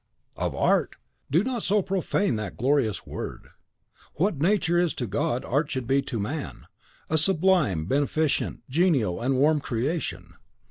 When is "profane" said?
1.83-2.35